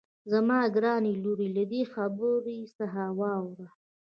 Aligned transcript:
زما 0.31 0.59
ګرانې 0.75 1.13
لورې 1.23 1.47
له 1.55 1.63
دې 1.71 1.81
خبرې 1.93 2.59
څخه 2.77 3.01
واوړه. 3.19 3.67